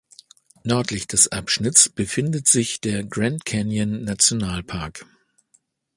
Nördlich 0.63 1.05
des 1.05 1.31
Abschnitts 1.31 1.87
befindet 1.87 2.47
sich 2.47 2.81
der 2.81 3.03
Grand-Canyon-Nationalpark. 3.03 5.05